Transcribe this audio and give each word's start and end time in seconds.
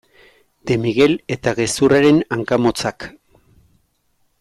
De 0.69 0.77
Miguel 0.85 1.13
eta 1.35 1.53
gezurraren 1.61 2.19
hanka 2.37 2.61
motzak. 2.67 3.09